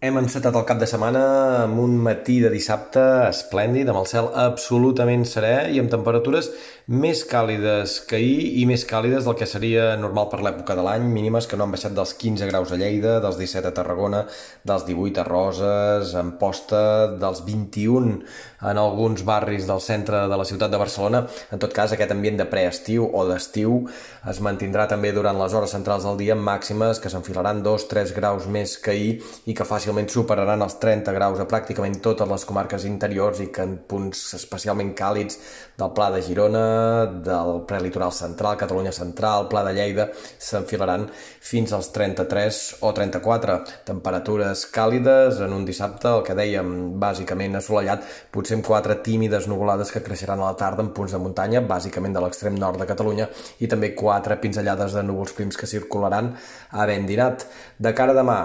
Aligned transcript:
Hem 0.00 0.16
encetat 0.16 0.54
el 0.56 0.62
cap 0.64 0.78
de 0.80 0.86
setmana 0.88 1.22
amb 1.66 1.76
un 1.82 1.98
matí 2.00 2.38
de 2.40 2.48
dissabte 2.48 3.02
esplèndid, 3.26 3.90
amb 3.92 4.00
el 4.00 4.06
cel 4.08 4.30
absolutament 4.42 5.26
serè 5.28 5.66
i 5.74 5.80
amb 5.82 5.92
temperatures 5.92 6.48
més 6.88 7.20
càlides 7.28 7.98
que 8.08 8.16
ahir 8.16 8.46
i 8.58 8.64
més 8.66 8.86
càlides 8.88 9.28
del 9.28 9.36
que 9.36 9.46
seria 9.46 9.90
normal 10.00 10.30
per 10.32 10.40
l'època 10.40 10.72
de 10.74 10.82
l'any, 10.86 11.04
mínimes 11.04 11.46
que 11.46 11.58
no 11.60 11.66
han 11.66 11.74
baixat 11.74 11.92
dels 11.94 12.14
15 12.16 12.48
graus 12.48 12.72
a 12.72 12.78
Lleida, 12.80 13.18
dels 13.20 13.36
17 13.38 13.68
a 13.68 13.74
Tarragona, 13.76 14.22
dels 14.64 14.86
18 14.88 15.20
a 15.20 15.26
Roses, 15.28 16.14
en 16.16 16.32
Posta, 16.40 16.80
dels 17.20 17.44
21 17.44 18.16
en 18.72 18.80
alguns 18.80 19.22
barris 19.28 19.68
del 19.68 19.84
centre 19.84 20.24
de 20.32 20.40
la 20.40 20.48
ciutat 20.48 20.72
de 20.72 20.80
Barcelona. 20.80 21.22
En 21.52 21.60
tot 21.60 21.76
cas, 21.76 21.92
aquest 21.92 22.16
ambient 22.16 22.40
de 22.40 22.48
preestiu 22.48 23.04
o 23.06 23.26
d'estiu 23.28 23.84
es 24.32 24.40
mantindrà 24.40 24.88
també 24.88 25.12
durant 25.12 25.38
les 25.38 25.54
hores 25.54 25.76
centrals 25.76 26.08
del 26.08 26.18
dia 26.24 26.34
màximes 26.34 26.98
que 26.98 27.12
s'enfilaran 27.12 27.62
2-3 27.62 28.16
graus 28.16 28.48
més 28.48 28.78
que 28.80 28.96
ahir 28.96 29.14
i 29.46 29.54
que 29.54 29.68
fàcilment 29.68 29.89
fàcilment 29.90 30.10
superaran 30.12 30.62
els 30.62 30.76
30 30.78 31.10
graus 31.16 31.40
a 31.42 31.46
pràcticament 31.50 31.96
totes 31.98 32.28
les 32.30 32.44
comarques 32.46 32.84
interiors 32.86 33.40
i 33.42 33.48
que 33.50 33.64
en 33.66 33.72
punts 33.90 34.36
especialment 34.36 34.92
càlids 34.94 35.40
del 35.80 35.90
Pla 35.96 36.10
de 36.14 36.20
Girona, 36.22 37.06
del 37.26 37.64
prelitoral 37.66 38.12
central, 38.14 38.54
Catalunya 38.60 38.92
central, 38.94 39.48
Pla 39.50 39.64
de 39.66 39.74
Lleida, 39.74 40.06
s'enfilaran 40.14 41.08
fins 41.10 41.74
als 41.74 41.90
33 41.90 42.60
o 42.86 42.92
34. 42.94 43.58
Temperatures 43.90 44.64
càlides 44.70 45.42
en 45.42 45.58
un 45.58 45.66
dissabte, 45.66 46.06
el 46.06 46.22
que 46.22 46.38
dèiem, 46.38 46.70
bàsicament 47.02 47.58
assolellat, 47.58 48.06
potser 48.30 48.60
amb 48.60 48.70
quatre 48.70 49.00
tímides 49.02 49.50
nuvolades 49.50 49.90
que 49.90 50.06
creixeran 50.06 50.38
a 50.38 50.52
la 50.52 50.58
tarda 50.60 50.86
en 50.86 50.94
punts 50.94 51.16
de 51.16 51.18
muntanya, 51.18 51.66
bàsicament 51.66 52.14
de 52.14 52.22
l'extrem 52.22 52.54
nord 52.54 52.78
de 52.78 52.86
Catalunya, 52.86 53.26
i 53.58 53.66
també 53.66 53.96
quatre 53.98 54.38
pinzellades 54.38 54.94
de 54.94 55.02
núvols 55.02 55.34
prims 55.34 55.58
que 55.58 55.66
circularan 55.66 56.36
a 56.70 56.86
ben 56.86 57.10
dinat. 57.10 57.48
De 57.80 57.90
cara 57.96 58.14
a 58.14 58.22
demà, 58.22 58.42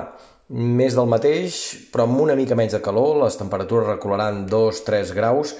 més 0.49 0.93
del 0.93 1.09
mateix, 1.09 1.55
però 1.91 2.05
amb 2.05 2.19
una 2.21 2.35
mica 2.37 2.57
menys 2.57 2.75
de 2.75 2.81
calor, 2.85 3.17
les 3.23 3.37
temperatures 3.39 3.87
recularan 3.95 4.43
2-3 4.51 5.13
graus 5.17 5.55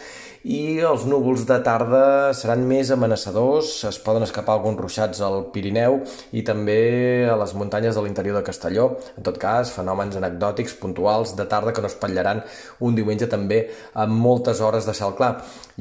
i 0.46 0.78
els 0.86 1.08
núvols 1.10 1.42
de 1.50 1.56
tarda 1.66 2.30
seran 2.38 2.62
més 2.70 2.92
amenaçadors, 2.94 3.70
es 3.90 3.98
poden 3.98 4.22
escapar 4.22 4.54
alguns 4.54 4.78
ruixats 4.78 5.22
al 5.26 5.48
Pirineu 5.50 5.96
i 6.38 6.44
també 6.46 7.26
a 7.26 7.34
les 7.42 7.56
muntanyes 7.58 7.98
de 7.98 8.04
l'interior 8.06 8.38
de 8.38 8.44
Castelló. 8.46 8.92
En 9.18 9.26
tot 9.26 9.40
cas, 9.42 9.72
fenòmens 9.74 10.20
anecdòtics 10.20 10.78
puntuals 10.78 11.34
de 11.34 11.48
tarda 11.50 11.74
que 11.74 11.82
no 11.82 11.90
es 11.90 11.98
patllaran 11.98 12.44
un 12.86 12.94
diumenge 12.94 13.26
també 13.32 13.64
amb 13.98 14.22
moltes 14.22 14.62
hores 14.62 14.86
de 14.86 14.94
cel 14.94 15.16
clar. 15.18 15.32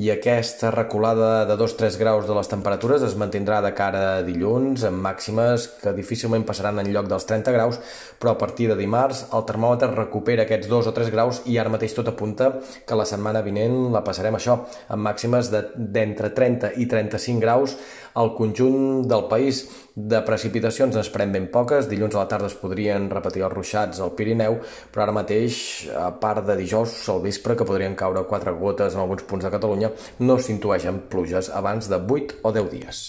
I 0.01 0.09
aquesta 0.15 0.73
reculada 0.73 1.45
de 1.45 1.59
2-3 1.61 2.01
graus 2.01 2.25
de 2.27 2.35
les 2.35 2.49
temperatures 2.49 3.05
es 3.05 3.19
mantindrà 3.21 3.61
de 3.63 3.75
cara 3.77 4.03
a 4.15 4.25
dilluns, 4.25 4.87
amb 4.89 5.05
màximes 5.05 5.69
que 5.83 5.93
difícilment 5.93 6.49
passaran 6.49 6.81
en 6.81 6.89
lloc 6.89 7.13
dels 7.13 7.29
30 7.29 7.53
graus, 7.53 7.83
però 8.19 8.33
a 8.33 8.41
partir 8.41 8.73
de 8.73 8.81
dimarts 8.81 9.27
el 9.29 9.45
termòmetre 9.45 9.93
recupera 9.93 10.49
aquests 10.49 10.73
2 10.73 10.89
o 10.89 10.97
3 10.97 11.13
graus 11.13 11.45
i 11.45 11.61
ara 11.61 11.71
mateix 11.71 11.93
tot 11.93 12.09
apunta 12.09 12.55
que 12.89 12.97
la 12.97 13.05
setmana 13.05 13.45
vinent 13.45 13.93
la 13.93 14.03
passarem 14.03 14.41
això 14.41 14.54
amb 14.89 15.07
màximes 15.07 15.51
d'entre 15.51 16.31
de, 16.31 16.35
30 16.35 16.73
i 16.83 16.87
35 16.91 17.43
graus 17.43 17.77
al 18.15 18.35
conjunt 18.39 19.09
del 19.11 19.27
país. 19.31 19.65
De 19.95 20.21
precipitacions 20.27 20.95
ens 20.95 21.07
esperem 21.07 21.35
ben 21.35 21.49
poques, 21.55 21.89
dilluns 21.91 22.17
a 22.17 22.25
la 22.25 22.29
tarda 22.31 22.51
es 22.51 22.59
podrien 22.59 23.09
repetir 23.13 23.45
els 23.47 23.55
ruixats 23.55 24.03
al 24.03 24.15
Pirineu, 24.19 24.59
però 24.91 25.07
ara 25.07 25.17
mateix, 25.21 25.59
a 25.95 26.11
part 26.21 26.47
de 26.47 26.59
dijous 26.59 26.97
al 27.15 27.23
vespre, 27.25 27.55
que 27.59 27.69
podrien 27.69 27.99
caure 27.99 28.27
quatre 28.31 28.55
gotes 28.59 28.95
en 28.95 29.05
alguns 29.05 29.27
punts 29.29 29.47
de 29.47 29.55
Catalunya, 29.55 29.93
no 30.27 30.39
s'intueixen 30.39 31.05
pluges 31.11 31.53
abans 31.55 31.91
de 31.91 32.01
8 32.01 32.43
o 32.43 32.55
10 32.55 32.73
dies. 32.75 33.05